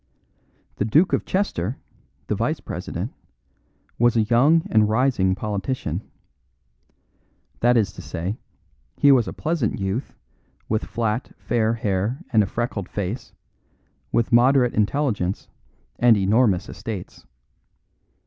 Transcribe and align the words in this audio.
The 0.77 0.85
Duke 0.85 1.13
of 1.13 1.25
Chester, 1.25 1.77
the 2.25 2.33
vice 2.33 2.59
president, 2.59 3.13
was 3.99 4.15
a 4.17 4.23
young 4.23 4.65
and 4.71 4.89
rising 4.89 5.35
politician. 5.35 6.01
That 7.59 7.77
is 7.77 7.93
to 7.93 8.01
say, 8.01 8.39
he 8.97 9.11
was 9.11 9.27
a 9.27 9.31
pleasant 9.31 9.79
youth, 9.79 10.15
with 10.67 10.85
flat, 10.85 11.31
fair 11.37 11.75
hair 11.75 12.17
and 12.33 12.41
a 12.41 12.47
freckled 12.47 12.89
face, 12.89 13.33
with 14.11 14.31
moderate 14.31 14.73
intelligence 14.73 15.49
and 15.99 16.17
enormous 16.17 16.67
estates. 16.67 17.27